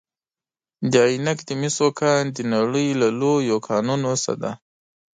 د 0.91 0.93
عینک 1.09 1.39
د 1.45 1.49
مسو 1.61 1.87
کان 1.99 2.23
د 2.35 2.37
نړۍ 2.53 2.87
له 3.01 3.07
لویو 3.19 3.57
کانونو 3.67 4.11
څخه 4.23 4.35
دی. 4.41 4.51